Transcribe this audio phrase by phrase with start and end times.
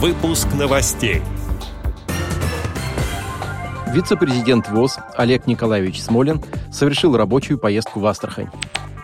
[0.00, 1.22] Выпуск новостей.
[3.92, 6.40] Вице-президент ВОЗ Олег Николаевич Смолин
[6.70, 8.46] совершил рабочую поездку в Астрахань.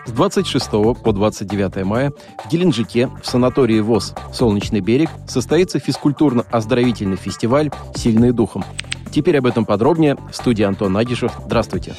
[0.05, 7.71] С 26 по 29 мая в Геленджике в санатории ВОЗ «Солнечный берег» состоится физкультурно-оздоровительный фестиваль
[7.93, 8.63] «Сильные духом».
[9.11, 10.15] Теперь об этом подробнее.
[10.31, 11.33] В студии Антон Нагишев.
[11.45, 11.93] Здравствуйте.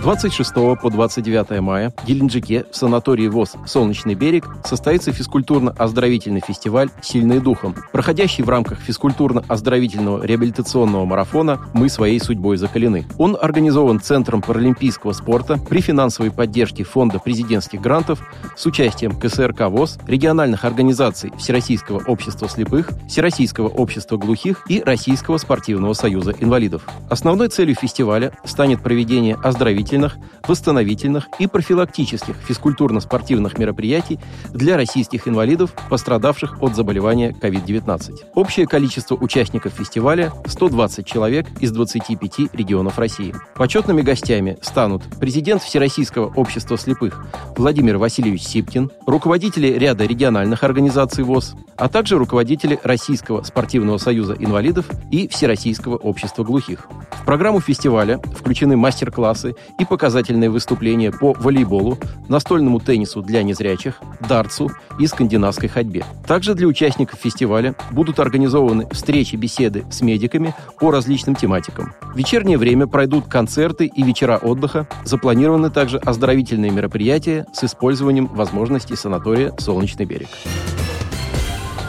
[0.00, 7.38] 26 по 29 мая в Геленджике в санатории ВОЗ «Солнечный берег» состоится физкультурно-оздоровительный фестиваль «Сильные
[7.40, 13.04] духом», проходящий в рамках физкультурно-оздоровительного реабилитационного марафона «Мы своей судьбой закалены».
[13.18, 18.22] Он организован Центром паралимпийского спорта при финансовой поддержке Фонда президентских грантов
[18.56, 25.92] с участием КСРК ВОЗ, региональных организаций Всероссийского общества слепых, Всероссийского общества глухих и Российского спортивного
[25.92, 26.86] союза инвалидов.
[27.10, 34.18] Основной целью фестиваля станет проведение оздоровительных оздоровительных, восстановительных и профилактических физкультурно-спортивных мероприятий
[34.52, 38.32] для российских инвалидов, пострадавших от заболевания COVID-19.
[38.34, 43.34] Общее количество участников фестиваля– 120 человек из 25 регионов России.
[43.54, 51.54] Почетными гостями станут президент Всероссийского общества слепых Владимир Васильевич Сипкин, руководители ряда региональных организаций ВОЗ,
[51.76, 56.86] а также руководители Российского спортивного союза инвалидов и Всероссийского общества глухих.
[57.12, 63.94] В программу фестиваля включены мастер-классы и показательные выступления по волейболу, настольному теннису для незрячих,
[64.28, 66.04] дартсу и скандинавской ходьбе.
[66.26, 71.94] Также для участников фестиваля будут организованы встречи, беседы с медиками по различным тематикам.
[72.02, 74.86] В вечернее время пройдут концерты и вечера отдыха.
[75.04, 80.28] Запланированы также оздоровительные мероприятия с использованием возможностей санатория «Солнечный берег».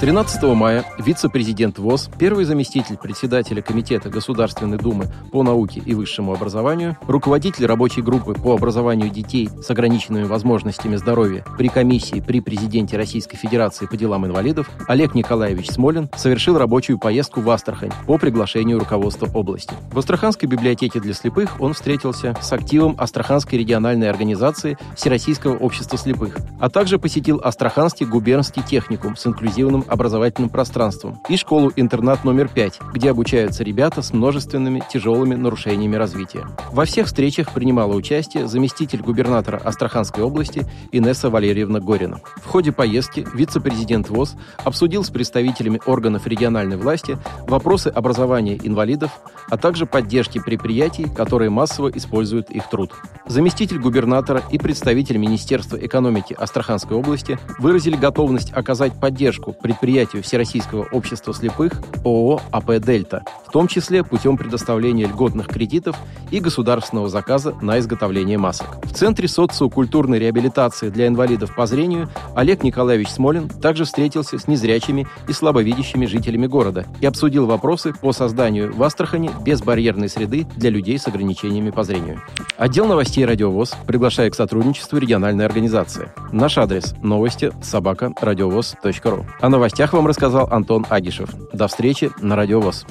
[0.02, 6.98] 13 мая вице-президент ВОЗ, первый заместитель председателя Комитета Государственной Думы по науке и высшему образованию,
[7.06, 13.38] руководитель рабочей группы по образованию детей с ограниченными возможностями здоровья при комиссии при президенте Российской
[13.38, 19.30] Федерации по делам инвалидов Олег Николаевич Смолин совершил рабочую поездку в Астрахань по приглашению руководства
[19.32, 19.76] области.
[19.92, 26.38] В Астраханской библиотеке для слепых он встретился с активом Астраханской региональной организации Всероссийского общества слепых,
[26.60, 33.12] а также посетил Астраханский губернский техникум с инклюзивным образовательным пространством, и школу-интернат номер 5, где
[33.12, 36.48] обучаются ребята с множественными тяжелыми нарушениями развития.
[36.72, 42.22] Во всех встречах принимала участие заместитель губернатора Астраханской области Инесса Валерьевна Горина.
[42.38, 49.12] В ходе поездки вице-президент ВОЗ обсудил с представителями органов региональной власти вопросы образования инвалидов,
[49.50, 52.94] а также поддержки предприятий, которые массово используют их труд.
[53.28, 60.88] Заместитель губернатора и представитель Министерства экономики Астраханской области выразили готовность оказать поддержку предприятиям предприятию Всероссийского
[60.92, 65.98] общества слепых ООО АП «Дельта», в том числе путем предоставления льготных кредитов
[66.30, 68.86] и государственного заказа на изготовление масок.
[68.86, 75.08] В Центре социокультурной реабилитации для инвалидов по зрению Олег Николаевич Смолин также встретился с незрячими
[75.28, 81.00] и слабовидящими жителями города и обсудил вопросы по созданию в Астрахани безбарьерной среды для людей
[81.00, 82.22] с ограничениями по зрению.
[82.56, 86.12] Отдел новостей «Радиовоз» приглашает к сотрудничеству региональной организации.
[86.32, 89.26] Наш адрес– новости собака радиовоз.ру.
[89.42, 91.30] О новостях вам рассказал Антон Агишев.
[91.54, 92.86] До встречи на Радиовоз.